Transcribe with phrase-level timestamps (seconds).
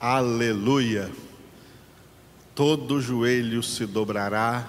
[0.00, 1.10] Aleluia!
[2.52, 4.68] Todo joelho se dobrará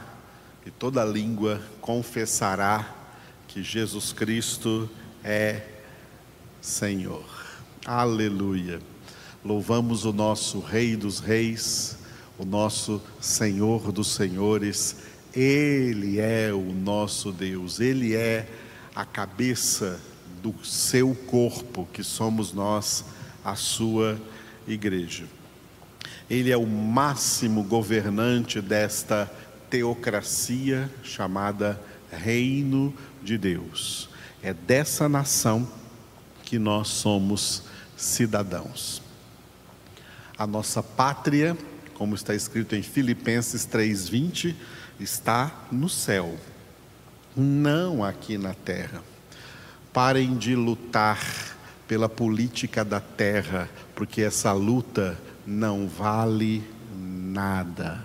[0.65, 2.95] e toda língua confessará
[3.47, 4.89] que Jesus Cristo
[5.23, 5.63] é
[6.61, 7.25] Senhor.
[7.83, 8.79] Aleluia!
[9.43, 11.97] Louvamos o nosso Rei dos Reis,
[12.37, 14.97] o nosso Senhor dos Senhores.
[15.33, 18.47] Ele é o nosso Deus, Ele é
[18.95, 19.99] a cabeça
[20.41, 23.03] do seu corpo, que somos nós,
[23.43, 24.19] a sua
[24.67, 25.25] igreja.
[26.29, 29.31] Ele é o máximo governante desta
[29.69, 31.79] teocracia chamada
[32.11, 34.09] Reino de Deus.
[34.41, 35.67] É dessa nação
[36.43, 37.63] que nós somos
[37.97, 39.01] cidadãos.
[40.37, 41.57] A nossa pátria,
[41.93, 44.55] como está escrito em Filipenses 3:20,
[44.99, 46.37] está no céu,
[47.35, 49.01] não aqui na terra.
[49.93, 51.54] Parem de lutar
[51.87, 56.63] pela política da terra, porque essa luta não vale
[56.97, 58.01] nada.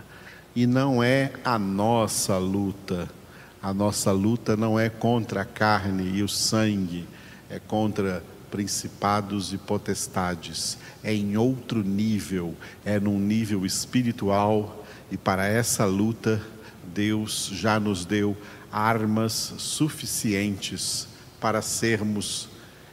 [0.54, 3.08] E não é a nossa luta.
[3.62, 7.06] A nossa luta não é contra a carne e o sangue,
[7.48, 10.76] é contra principados e potestades.
[11.02, 16.40] É em outro nível, é num nível espiritual, e para essa luta,
[16.94, 18.36] Deus já nos deu
[18.70, 21.08] armas suficientes
[21.40, 22.48] para sermos,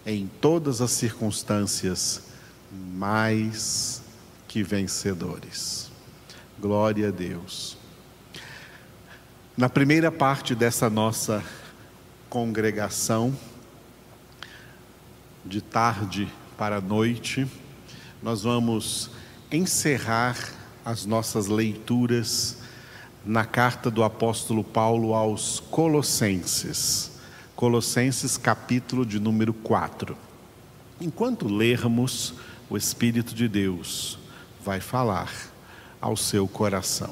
[0.08, 2.22] em todas as circunstâncias,
[2.72, 4.02] mais
[4.48, 5.92] que vencedores.
[6.58, 7.78] Glória a Deus.
[9.58, 11.44] Na primeira parte dessa nossa
[12.30, 13.38] congregação,
[15.44, 17.46] de tarde para noite,
[18.24, 19.10] nós vamos
[19.52, 20.38] encerrar
[20.86, 22.60] as nossas leituras
[23.26, 27.17] na carta do apóstolo Paulo aos Colossenses.
[27.58, 30.16] Colossenses, capítulo de número 4.
[31.02, 32.36] Enquanto lermos,
[32.70, 34.20] o Espírito de Deus
[34.64, 35.34] vai falar
[36.00, 37.12] ao seu coração.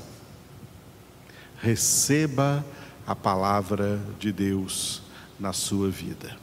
[1.59, 2.63] Receba
[3.07, 5.01] a palavra de Deus
[5.39, 6.38] na sua vida.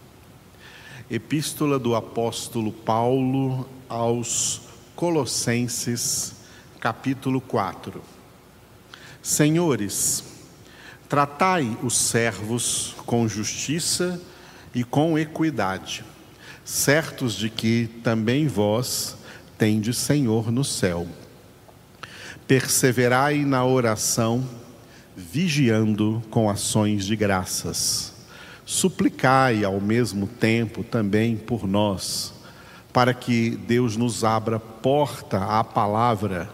[1.08, 4.62] Epístola do apóstolo Paulo aos
[4.96, 6.34] Colossenses,
[6.80, 8.02] capítulo 4.
[9.22, 10.31] Senhores,
[11.12, 14.18] tratai os servos com justiça
[14.74, 16.02] e com equidade,
[16.64, 19.18] certos de que também vós
[19.58, 21.06] tendes Senhor no céu.
[22.48, 24.42] Perseverai na oração,
[25.14, 28.14] vigiando com ações de graças
[28.64, 32.32] suplicai ao mesmo tempo também por nós,
[32.90, 36.48] para que Deus nos abra porta à palavra,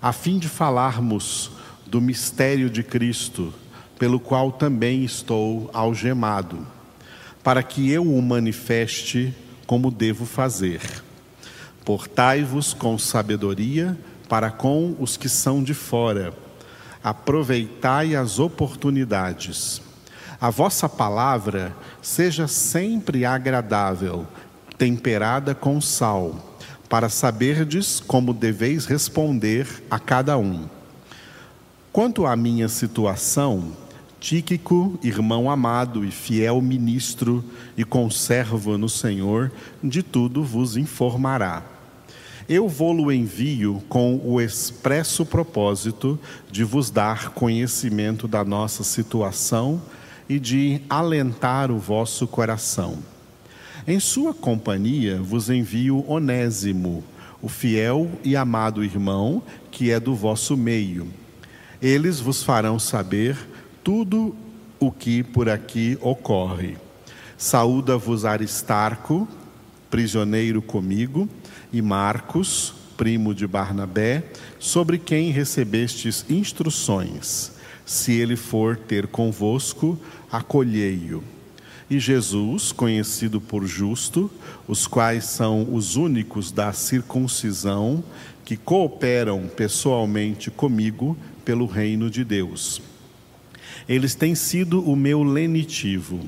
[0.00, 1.50] a fim de falarmos
[1.84, 3.52] do mistério de Cristo,
[3.98, 6.66] pelo qual também estou algemado,
[7.42, 9.34] para que eu o manifeste
[9.66, 10.80] como devo fazer.
[11.84, 13.98] Portai-vos com sabedoria
[14.28, 16.32] para com os que são de fora,
[17.02, 19.80] aproveitai as oportunidades
[20.40, 24.24] a vossa palavra seja sempre agradável,
[24.76, 26.56] temperada com sal,
[26.88, 30.68] para saberdes como deveis responder a cada um.
[31.92, 33.72] Quanto à minha situação,
[34.20, 37.44] Tíquico, irmão amado e fiel ministro
[37.76, 39.52] e conservo no Senhor,
[39.82, 41.62] de tudo vos informará.
[42.48, 46.18] Eu vou-lo envio com o expresso propósito
[46.50, 49.80] de vos dar conhecimento da nossa situação
[50.28, 52.98] e de alentar o vosso coração.
[53.86, 57.04] Em sua companhia vos envio Onésimo,
[57.40, 61.06] o fiel e amado irmão que é do vosso meio.
[61.80, 63.36] Eles vos farão saber
[63.88, 64.36] tudo
[64.78, 66.76] o que por aqui ocorre.
[67.38, 69.26] Saúda-vos Aristarco,
[69.88, 71.26] prisioneiro comigo,
[71.72, 74.24] e Marcos, primo de Barnabé,
[74.58, 77.52] sobre quem recebestes instruções.
[77.86, 79.98] Se ele for ter convosco,
[80.30, 81.24] acolhei-o.
[81.88, 84.30] E Jesus, conhecido por justo,
[84.66, 88.04] os quais são os únicos da circuncisão
[88.44, 92.82] que cooperam pessoalmente comigo pelo reino de Deus.
[93.88, 96.20] Eles têm sido o meu lenitivo.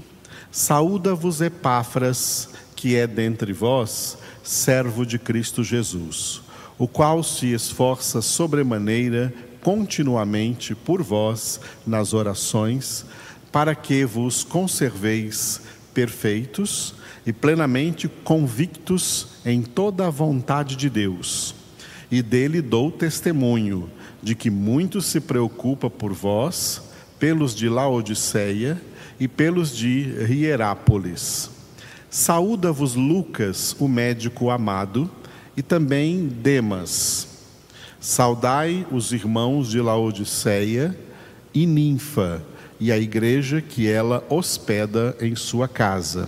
[0.51, 6.41] Saúda-vos Epáfras, que é dentre vós, servo de Cristo Jesus,
[6.79, 13.05] o qual se esforça sobremaneira continuamente por vós nas orações
[13.53, 15.61] para que vos conserveis
[15.93, 16.95] perfeitos
[17.27, 21.55] e plenamente convictos em toda a vontade de Deus.
[22.11, 23.91] E dele dou testemunho
[24.23, 26.83] de que muito se preocupa por vós,
[27.21, 28.83] pelos de Laodiceia
[29.21, 31.49] e pelos de Hierápolis.
[32.11, 35.09] Saúda-vos Lucas, o médico amado,
[35.57, 37.31] e também Demas
[38.03, 40.97] Saudai os irmãos de Laodiceia
[41.53, 42.43] e Ninfa
[42.81, 46.27] e a igreja que ela hospeda em sua casa.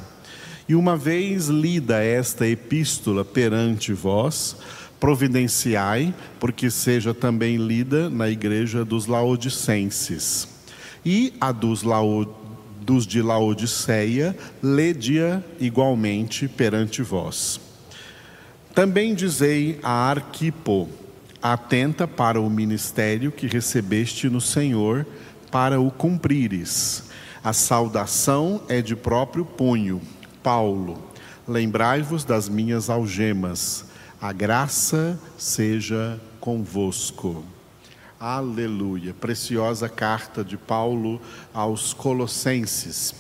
[0.69, 4.55] E uma vez lida esta epístola perante vós,
[5.01, 10.52] providenciai, porque seja também lida na igreja dos laodicenses.
[11.05, 11.83] E a dos,
[12.81, 17.61] dos de Laodiceia, lede-a igualmente perante vós.
[18.75, 20.89] Também dizei a Arquipo,
[21.43, 25.07] atenta para o ministério que recebeste no Senhor,
[25.51, 27.05] para o cumprires.
[27.45, 30.01] A saudação é de próprio punho.
[30.43, 31.03] Paulo,
[31.47, 33.85] lembrai-vos das minhas algemas.
[34.21, 37.45] A graça seja convosco.
[38.25, 39.13] Aleluia.
[39.13, 41.21] Preciosa carta de Paulo
[41.53, 43.13] aos Colossenses.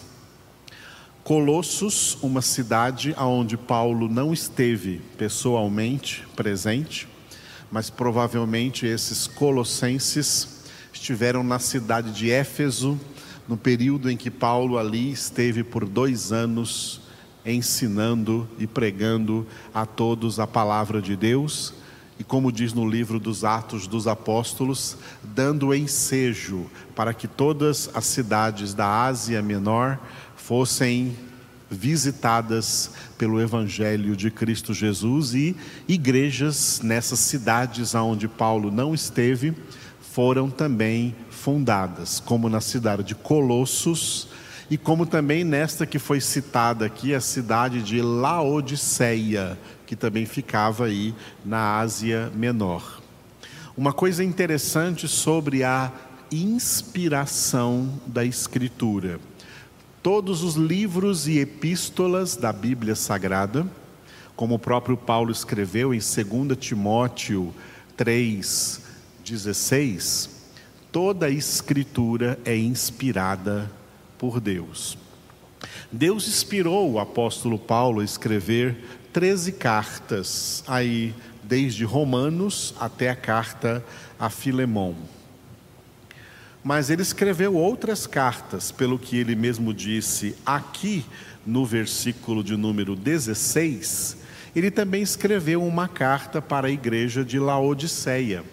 [1.24, 7.08] Colossos, uma cidade onde Paulo não esteve pessoalmente presente,
[7.68, 12.96] mas provavelmente esses colossenses estiveram na cidade de Éfeso,
[13.48, 17.00] no período em que Paulo ali esteve por dois anos
[17.44, 19.44] ensinando e pregando
[19.74, 21.74] a todos a palavra de Deus,
[22.22, 28.04] e como diz no livro dos Atos dos Apóstolos, dando ensejo para que todas as
[28.04, 29.98] cidades da Ásia Menor
[30.36, 31.16] fossem
[31.68, 35.56] visitadas pelo Evangelho de Cristo Jesus e
[35.88, 39.52] igrejas nessas cidades onde Paulo não esteve
[40.00, 44.28] foram também fundadas, como na cidade de Colossos
[44.72, 50.86] e como também nesta que foi citada aqui, a cidade de Laodiceia, que também ficava
[50.86, 51.14] aí
[51.44, 53.02] na Ásia Menor.
[53.76, 55.92] Uma coisa interessante sobre a
[56.30, 59.20] inspiração da Escritura.
[60.02, 63.66] Todos os livros e epístolas da Bíblia Sagrada,
[64.34, 67.52] como o próprio Paulo escreveu em 2 Timóteo
[67.98, 70.30] 3,16,
[70.90, 73.70] toda a Escritura é inspirada
[74.22, 74.96] por Deus.
[75.90, 78.76] Deus inspirou o apóstolo Paulo a escrever
[79.12, 83.84] 13 cartas, aí desde Romanos até a carta
[84.20, 84.94] a Filemão.
[86.62, 91.04] Mas ele escreveu outras cartas, pelo que ele mesmo disse aqui
[91.44, 94.18] no versículo de número 16,
[94.54, 98.44] ele também escreveu uma carta para a igreja de Laodiceia.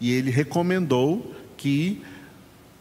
[0.00, 2.02] E ele recomendou que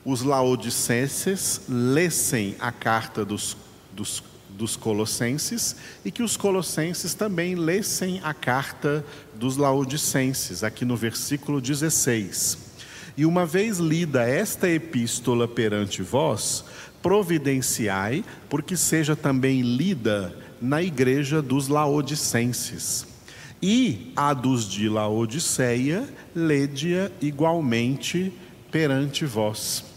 [0.07, 3.57] os laodicenses lessem a carta dos,
[3.91, 5.75] dos, dos colossenses
[6.05, 9.05] e que os colossenses também lessem a carta
[9.35, 12.57] dos laodicenses, aqui no versículo 16.
[13.17, 16.63] E uma vez lida esta epístola perante vós,
[17.01, 23.05] providenciai, porque seja também lida na igreja dos laodicenses.
[23.61, 28.31] E a dos de Laodiceia, lede-a igualmente
[28.71, 29.96] perante vós.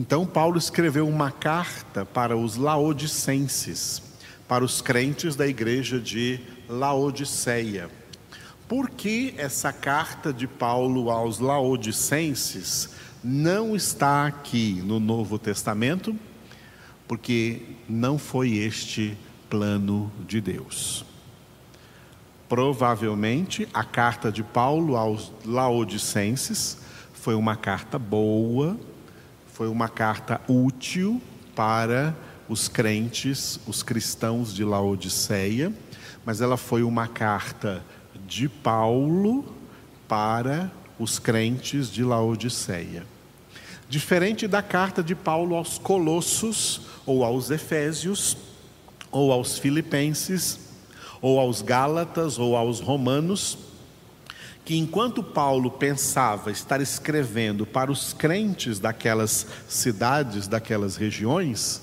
[0.00, 4.00] Então, Paulo escreveu uma carta para os laodicenses,
[4.46, 7.90] para os crentes da igreja de Laodiceia.
[8.68, 12.90] Por que essa carta de Paulo aos Laodicenses
[13.24, 16.16] não está aqui no Novo Testamento?
[17.08, 19.18] Porque não foi este
[19.50, 21.04] plano de Deus.
[22.48, 26.78] Provavelmente a carta de Paulo aos Laodicenses
[27.14, 28.78] foi uma carta boa,
[29.58, 31.20] foi uma carta útil
[31.56, 32.16] para
[32.48, 35.72] os crentes, os cristãos de Laodiceia,
[36.24, 37.82] mas ela foi uma carta
[38.28, 39.44] de Paulo
[40.06, 43.04] para os crentes de Laodiceia.
[43.88, 48.36] Diferente da carta de Paulo aos Colossos, ou aos Efésios,
[49.10, 50.60] ou aos Filipenses,
[51.20, 53.58] ou aos Gálatas, ou aos Romanos,
[54.68, 61.80] que enquanto Paulo pensava estar escrevendo para os crentes daquelas cidades, daquelas regiões,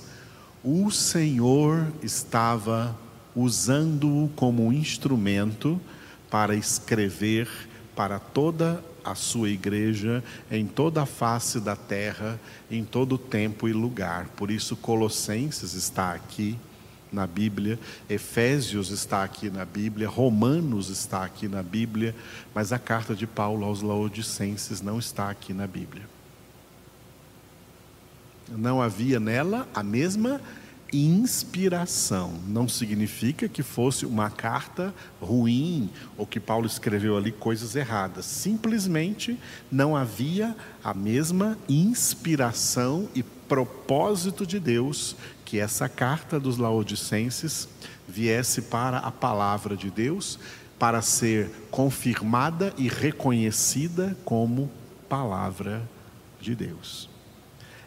[0.63, 2.95] o Senhor estava
[3.35, 5.81] usando-o como um instrumento
[6.29, 7.49] para escrever
[7.95, 12.39] para toda a sua igreja em toda a face da terra,
[12.69, 14.27] em todo tempo e lugar.
[14.35, 16.55] Por isso, Colossenses está aqui
[17.15, 17.79] na Bíblia,
[18.09, 22.13] Efésios está aqui na Bíblia, Romanos está aqui na Bíblia,
[22.53, 26.03] mas a carta de Paulo aos Laodicenses não está aqui na Bíblia.
[28.49, 30.39] Não havia nela a mesma
[30.93, 32.33] inspiração.
[32.47, 38.25] Não significa que fosse uma carta ruim ou que Paulo escreveu ali coisas erradas.
[38.25, 39.39] Simplesmente
[39.71, 45.15] não havia a mesma inspiração e propósito de Deus
[45.45, 47.69] que essa carta dos Laodicenses
[48.07, 50.39] viesse para a palavra de Deus,
[50.77, 54.69] para ser confirmada e reconhecida como
[55.07, 55.87] palavra
[56.41, 57.09] de Deus.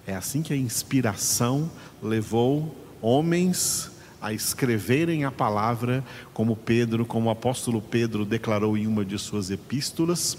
[0.07, 1.71] É assim que a inspiração
[2.03, 9.05] levou homens a escreverem a palavra, como Pedro, como o apóstolo Pedro declarou em uma
[9.05, 10.39] de suas epístolas,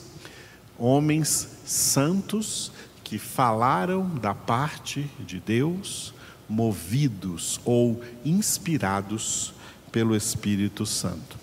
[0.77, 2.71] homens santos
[3.03, 6.13] que falaram da parte de Deus,
[6.49, 9.53] movidos ou inspirados
[9.91, 11.37] pelo Espírito Santo.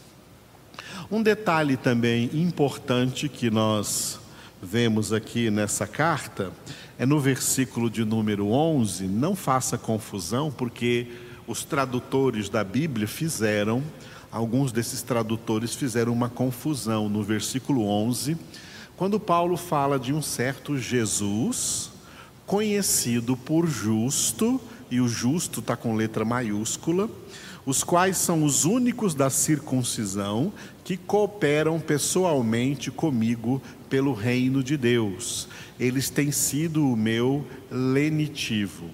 [1.11, 4.19] Um detalhe também importante que nós
[4.61, 6.51] vemos aqui nessa carta
[6.99, 9.05] é no versículo de número 11.
[9.07, 11.07] Não faça confusão, porque
[11.47, 13.83] os tradutores da Bíblia fizeram,
[14.33, 18.37] alguns desses tradutores fizeram uma confusão no versículo 11,
[18.97, 21.91] quando Paulo fala de um certo Jesus,
[22.47, 27.09] conhecido por justo, e o justo está com letra maiúscula,
[27.65, 30.53] os quais são os únicos da circuncisão
[30.85, 35.49] que cooperam pessoalmente comigo pelo reino de Deus.
[35.79, 38.91] Eles têm sido o meu lenitivo.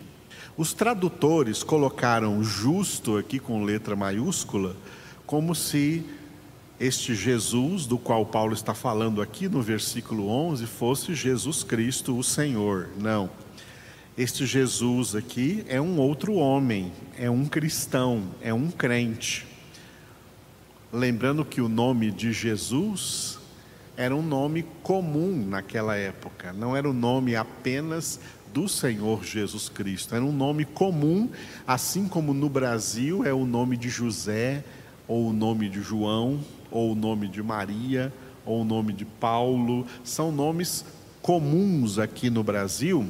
[0.57, 4.77] Os tradutores colocaram justo aqui com letra maiúscula,
[5.27, 6.05] como se
[6.81, 12.25] este Jesus, do qual Paulo está falando aqui no versículo 11, fosse Jesus Cristo, o
[12.25, 12.89] Senhor.
[12.99, 13.31] Não.
[14.17, 19.47] Este Jesus aqui é um outro homem, é um cristão, é um crente.
[20.93, 23.39] Lembrando que o nome de Jesus
[23.97, 28.21] era um nome comum naquela época, não era o nome apenas
[28.53, 31.31] do Senhor Jesus Cristo, era um nome comum,
[31.67, 34.63] assim como no Brasil é o nome de José,
[35.09, 36.39] ou o nome de João,
[36.71, 38.13] ou o nome de Maria,
[38.45, 40.85] ou o nome de Paulo, são nomes
[41.23, 43.09] comuns aqui no Brasil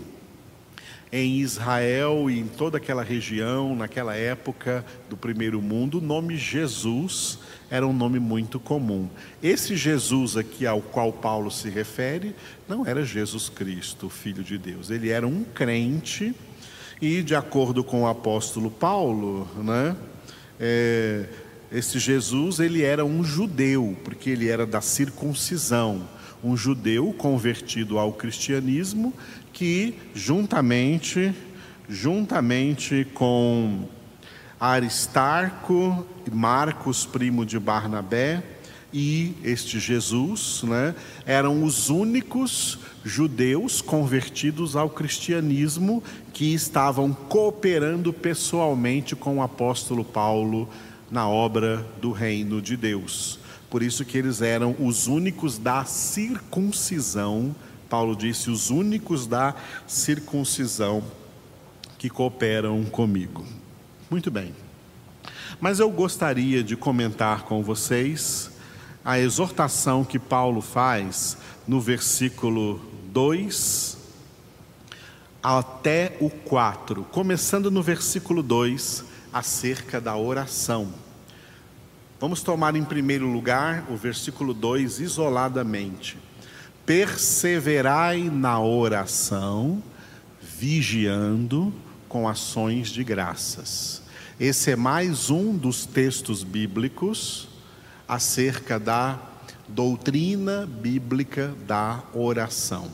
[1.12, 7.38] em Israel e em toda aquela região, naquela época do primeiro mundo, o nome Jesus
[7.70, 9.10] era um nome muito comum.
[9.42, 12.34] Esse Jesus aqui ao qual Paulo se refere
[12.66, 14.88] não era Jesus Cristo, Filho de Deus.
[14.88, 16.34] Ele era um crente
[17.00, 19.94] e, de acordo com o apóstolo Paulo, né,
[20.58, 21.26] é,
[21.70, 26.08] esse Jesus ele era um judeu, porque ele era da circuncisão
[26.44, 29.14] um judeu convertido ao cristianismo
[29.52, 31.34] que juntamente
[31.88, 33.86] juntamente com
[34.58, 38.42] Aristarco, Marcos, primo de Barnabé,
[38.92, 40.94] e este Jesus, né,
[41.24, 50.68] eram os únicos judeus convertidos ao cristianismo que estavam cooperando pessoalmente com o apóstolo Paulo
[51.10, 53.38] na obra do reino de Deus.
[53.70, 57.54] Por isso que eles eram os únicos da circuncisão.
[57.92, 59.54] Paulo disse: os únicos da
[59.86, 61.04] circuncisão
[61.98, 63.44] que cooperam comigo.
[64.10, 64.54] Muito bem.
[65.60, 68.50] Mas eu gostaria de comentar com vocês
[69.04, 71.36] a exortação que Paulo faz
[71.68, 72.80] no versículo
[73.12, 73.98] 2
[75.42, 80.94] até o 4, começando no versículo 2, acerca da oração.
[82.18, 86.31] Vamos tomar em primeiro lugar o versículo 2 isoladamente.
[86.94, 89.82] Perseverai na oração,
[90.42, 91.72] vigiando
[92.06, 94.02] com ações de graças.
[94.38, 97.48] Esse é mais um dos textos bíblicos
[98.06, 99.18] acerca da
[99.66, 102.90] doutrina bíblica da oração.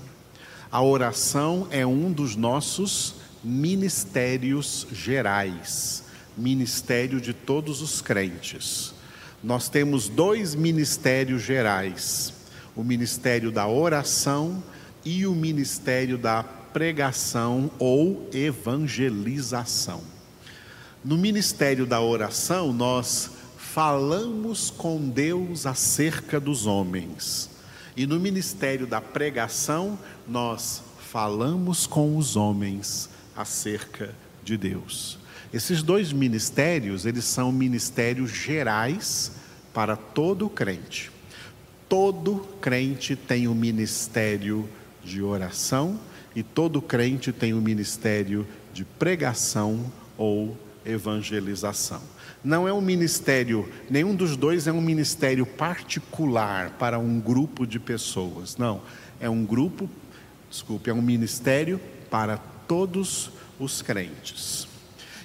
[0.71, 6.05] A oração é um dos nossos ministérios gerais,
[6.37, 8.95] ministério de todos os crentes
[9.43, 12.33] nós temos dois ministérios gerais:
[12.79, 14.63] o ministério da oração
[15.05, 20.01] e o ministério da pregação ou evangelização.
[21.05, 27.51] No ministério da oração, nós falamos com Deus acerca dos homens.
[27.97, 35.19] E no ministério da pregação, nós falamos com os homens acerca de Deus.
[35.53, 39.33] Esses dois ministérios, eles são ministérios gerais
[39.75, 41.18] para todo crente.
[41.89, 44.69] Todo crente tem o um ministério
[45.03, 45.99] de oração
[46.35, 52.03] e todo crente tem o um ministério de pregação ou evangelização.
[52.45, 57.79] Não é um ministério, nenhum dos dois é um ministério particular para um grupo de
[57.79, 58.57] pessoas.
[58.57, 58.81] Não,
[59.19, 59.89] é um grupo,
[60.49, 61.81] desculpe, é um ministério
[62.11, 64.69] para todos os crentes.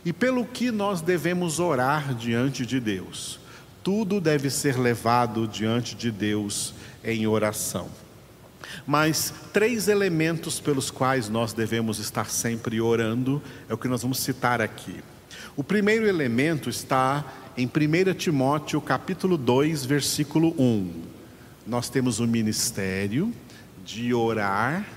[0.04, 3.40] E pelo que nós devemos orar diante de Deus?
[3.84, 6.74] Tudo deve ser levado diante de Deus
[7.04, 7.90] em oração.
[8.88, 14.20] Mas três elementos pelos quais nós devemos estar sempre orando é o que nós vamos
[14.20, 15.04] citar aqui.
[15.56, 17.26] O primeiro elemento está
[17.58, 20.92] em 1 Timóteo capítulo 2, versículo 1.
[21.68, 23.34] Nós temos o ministério
[23.86, 24.88] de orar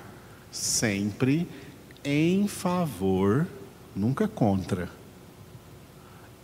[0.51, 1.49] sempre
[2.05, 3.47] em favor,
[3.95, 4.89] nunca contra,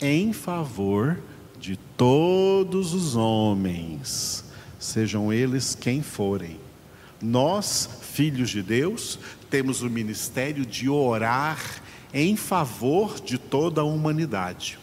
[0.00, 1.18] em favor
[1.62, 4.44] de todos os homens,
[4.80, 6.58] sejam eles quem forem.
[7.22, 9.16] Nós, filhos de Deus,
[9.48, 11.80] temos o ministério de orar
[12.12, 14.76] em favor de toda a humanidade.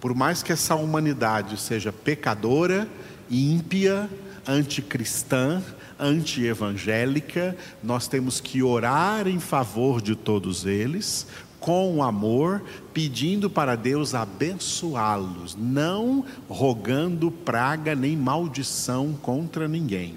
[0.00, 2.86] Por mais que essa humanidade seja pecadora,
[3.28, 4.08] ímpia,
[4.46, 5.60] anticristã,
[5.98, 11.26] antievangélica, nós temos que orar em favor de todos eles,
[11.62, 12.60] com amor,
[12.92, 20.16] pedindo para Deus abençoá-los, não rogando praga nem maldição contra ninguém,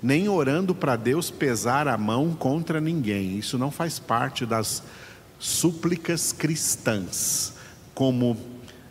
[0.00, 3.36] nem orando para Deus pesar a mão contra ninguém.
[3.36, 4.84] Isso não faz parte das
[5.38, 7.54] súplicas cristãs.
[7.92, 8.36] Como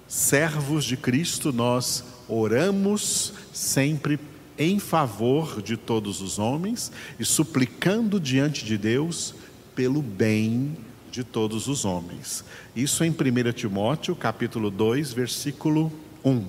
[0.05, 4.19] servos de Cristo, nós oramos sempre
[4.59, 9.33] em favor de todos os homens e suplicando diante de Deus
[9.73, 10.75] pelo bem
[11.13, 12.43] de todos os homens.
[12.75, 15.93] Isso em 1 Timóteo, capítulo 2, versículo
[16.25, 16.43] 1.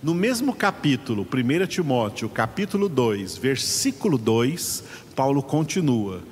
[0.00, 4.84] No mesmo capítulo, 1 Timóteo, capítulo 2, versículo 2,
[5.16, 6.22] Paulo continua: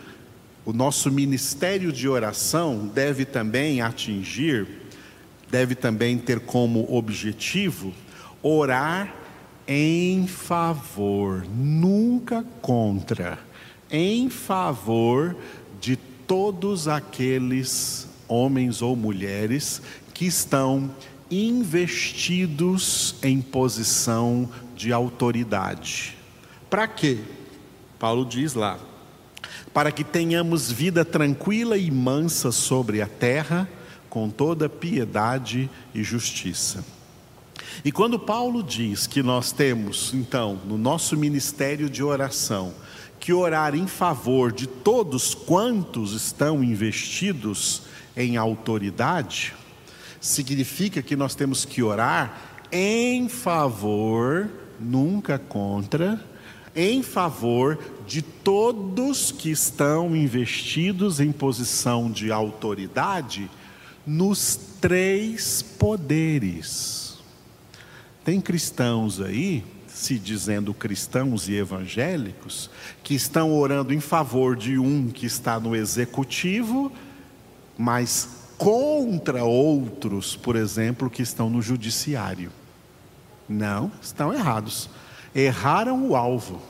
[0.64, 4.68] O nosso ministério de oração deve também atingir,
[5.50, 7.92] deve também ter como objetivo
[8.40, 9.12] orar
[9.66, 13.36] em favor, nunca contra,
[13.90, 15.34] em favor
[15.80, 19.80] de todos aqueles homens ou mulheres
[20.12, 20.90] que estão
[21.30, 26.16] investidos em posição de autoridade.
[26.68, 27.18] Para quê?
[27.98, 28.78] Paulo diz lá:
[29.72, 33.68] para que tenhamos vida tranquila e mansa sobre a terra,
[34.08, 36.84] com toda piedade e justiça.
[37.84, 42.72] E quando Paulo diz que nós temos, então, no nosso ministério de oração,
[43.18, 47.82] que orar em favor de todos quantos estão investidos
[48.16, 49.54] em autoridade,
[50.20, 54.48] significa que nós temos que orar em favor,
[54.80, 56.20] nunca contra,
[56.74, 63.50] em favor de todos que estão investidos em posição de autoridade
[64.06, 67.18] nos três poderes.
[68.24, 69.64] Tem cristãos aí
[69.96, 72.68] se dizendo cristãos e evangélicos,
[73.02, 76.92] que estão orando em favor de um que está no executivo,
[77.78, 78.28] mas
[78.58, 82.52] contra outros, por exemplo, que estão no judiciário.
[83.48, 84.90] Não, estão errados.
[85.34, 86.60] Erraram o alvo.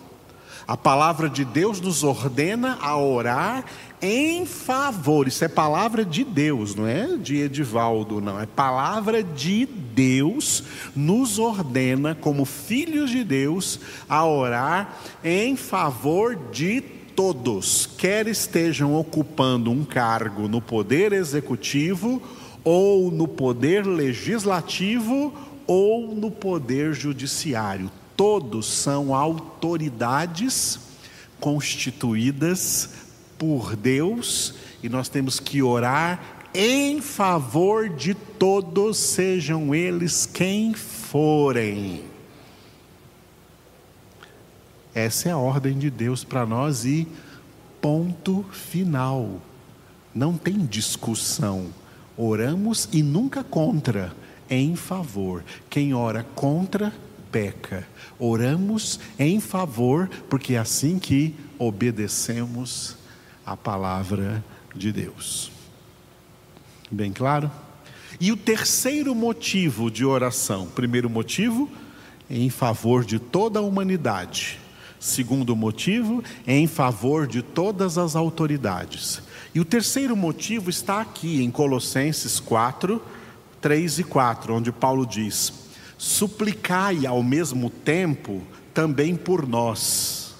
[0.68, 3.64] A palavra de Deus nos ordena a orar
[4.02, 5.28] em favor.
[5.28, 8.40] Isso é palavra de Deus, não é de Edivaldo, não.
[8.40, 16.80] É palavra de Deus nos ordena, como filhos de Deus, a orar em favor de
[17.14, 22.20] todos, quer estejam ocupando um cargo no poder executivo,
[22.64, 25.32] ou no poder legislativo,
[25.64, 30.80] ou no poder judiciário todos são autoridades
[31.38, 32.90] constituídas
[33.38, 42.02] por Deus e nós temos que orar em favor de todos, sejam eles quem forem.
[44.94, 47.06] Essa é a ordem de Deus para nós e
[47.82, 49.42] ponto final.
[50.14, 51.66] Não tem discussão.
[52.16, 54.16] Oramos e nunca contra,
[54.48, 55.44] em favor.
[55.68, 56.90] Quem ora contra,
[57.36, 57.86] peca.
[58.18, 62.96] Oramos em favor, porque é assim que obedecemos
[63.44, 64.42] a palavra
[64.74, 65.52] de Deus.
[66.90, 67.50] Bem claro?
[68.18, 71.70] E o terceiro motivo de oração: primeiro motivo,
[72.30, 74.58] em favor de toda a humanidade.
[74.98, 79.20] Segundo motivo, em favor de todas as autoridades.
[79.54, 83.00] E o terceiro motivo está aqui em Colossenses 4,
[83.60, 85.65] 3 e 4, onde Paulo diz:
[85.98, 88.42] suplicai ao mesmo tempo
[88.74, 90.34] também por nós,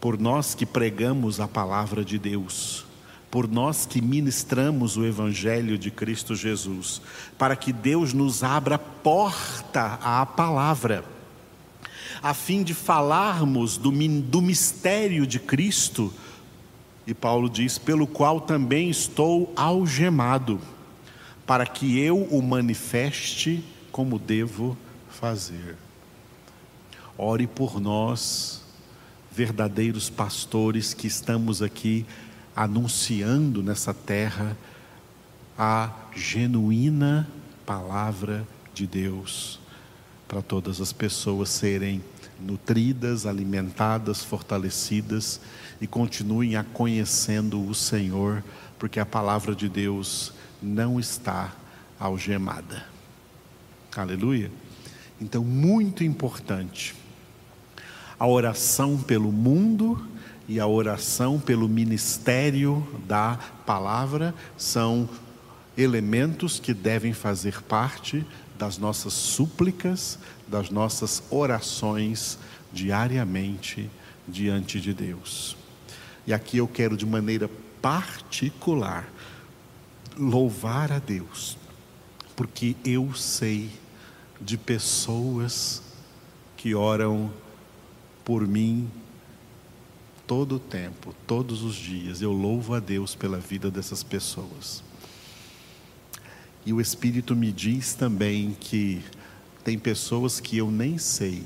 [0.00, 2.86] por nós que pregamos a palavra de Deus,
[3.30, 7.02] por nós que ministramos o Evangelho de Cristo Jesus,
[7.36, 11.04] para que Deus nos abra porta à palavra,
[12.22, 13.90] a fim de falarmos do,
[14.22, 16.12] do mistério de Cristo.
[17.06, 20.58] E Paulo diz: pelo qual também estou algemado,
[21.48, 24.76] para que eu o manifeste como devo
[25.08, 25.78] fazer.
[27.16, 28.62] Ore por nós,
[29.32, 32.04] verdadeiros pastores que estamos aqui
[32.54, 34.54] anunciando nessa terra
[35.58, 37.26] a genuína
[37.64, 39.58] palavra de Deus,
[40.28, 42.04] para todas as pessoas serem
[42.38, 45.40] nutridas, alimentadas, fortalecidas
[45.80, 48.44] e continuem a conhecendo o Senhor,
[48.78, 51.52] porque a palavra de Deus não está
[51.98, 52.84] algemada.
[53.96, 54.50] Aleluia.
[55.20, 56.94] Então, muito importante,
[58.18, 60.06] a oração pelo mundo
[60.48, 65.08] e a oração pelo ministério da palavra são
[65.76, 68.24] elementos que devem fazer parte
[68.58, 72.38] das nossas súplicas, das nossas orações
[72.72, 73.88] diariamente
[74.26, 75.56] diante de Deus.
[76.26, 77.48] E aqui eu quero de maneira
[77.80, 79.08] particular
[80.18, 81.56] louvar a Deus,
[82.34, 83.70] porque eu sei
[84.40, 85.82] de pessoas
[86.56, 87.32] que oram
[88.24, 88.90] por mim
[90.26, 92.20] todo o tempo, todos os dias.
[92.20, 94.82] Eu louvo a Deus pela vida dessas pessoas.
[96.66, 99.02] E o Espírito me diz também que
[99.64, 101.44] tem pessoas que eu nem sei,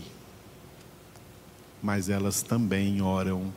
[1.82, 3.52] mas elas também oram,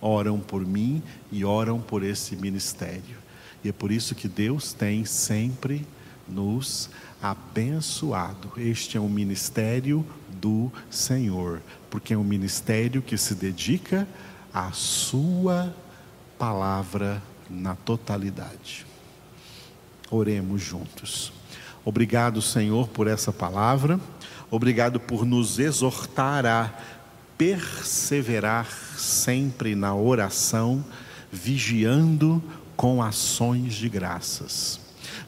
[0.00, 3.25] oram por mim e oram por esse ministério.
[3.66, 5.84] E é por isso que Deus tem sempre
[6.28, 6.88] nos
[7.20, 8.52] abençoado.
[8.56, 10.06] Este é um ministério
[10.40, 14.06] do Senhor, porque é um ministério que se dedica
[14.54, 15.74] à Sua
[16.38, 18.86] palavra na totalidade.
[20.12, 21.32] Oremos juntos.
[21.84, 23.98] Obrigado, Senhor, por essa palavra.
[24.48, 26.72] Obrigado por nos exortar a
[27.36, 30.84] perseverar sempre na oração,
[31.32, 32.40] vigiando
[32.76, 34.80] com ações de graças.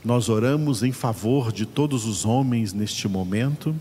[0.05, 3.75] Nós oramos em favor de todos os homens neste momento,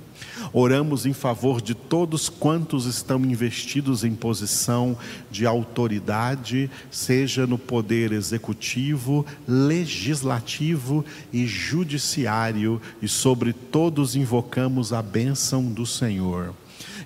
[0.51, 4.97] oramos em favor de todos quantos estão investidos em posição
[5.29, 15.63] de autoridade, seja no poder executivo, legislativo e judiciário, e sobre todos invocamos a bênção
[15.63, 16.53] do Senhor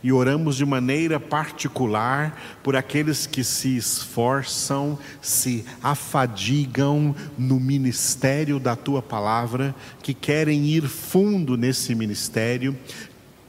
[0.03, 8.75] e oramos de maneira particular por aqueles que se esforçam, se afadigam no ministério da
[8.75, 12.75] tua palavra, que querem ir fundo nesse ministério,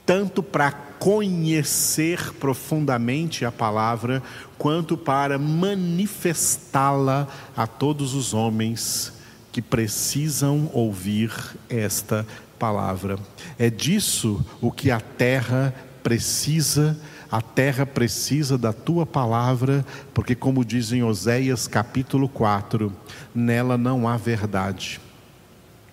[0.04, 4.22] tanto para conhecer profundamente a palavra,
[4.58, 9.12] quanto para manifestá-la a todos os homens
[9.50, 11.32] que precisam ouvir
[11.68, 12.26] esta
[12.58, 13.18] palavra.
[13.58, 16.98] É disso o que a terra precisa,
[17.30, 22.92] a terra precisa da tua palavra, porque, como diz em Oséias capítulo 4,
[23.34, 25.00] nela não há verdade.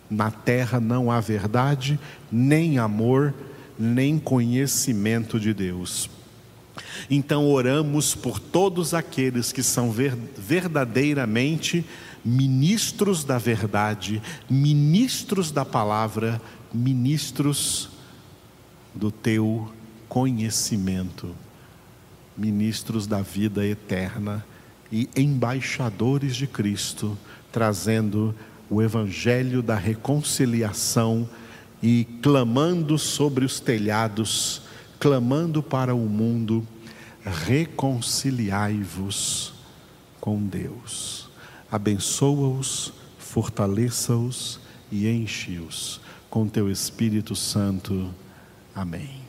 [0.10, 2.00] Na terra não há verdade,
[2.32, 3.34] nem amor,
[3.78, 6.10] nem conhecimento de Deus.
[7.10, 9.94] Então oramos por todos aqueles que são
[10.38, 11.86] verdadeiramente
[12.24, 16.42] ministros da verdade, ministros da palavra,
[16.74, 17.90] ministros
[18.94, 19.72] do teu
[20.10, 21.34] conhecimento,
[22.36, 24.46] ministros da vida eterna
[24.92, 27.18] e embaixadores de Cristo,
[27.52, 28.34] trazendo
[28.70, 31.30] o evangelho da reconciliação
[31.82, 34.64] e clamando sobre os telhados,
[35.00, 36.68] clamando para o mundo:
[37.24, 39.54] reconciliai-vos
[40.20, 41.30] com Deus.
[41.72, 44.60] Abençoa-os, fortaleça-os
[44.92, 48.14] e enche-os com teu Espírito Santo.
[48.74, 49.29] Amém.